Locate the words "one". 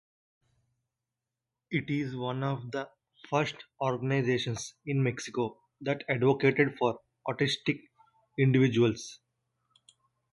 2.15-2.41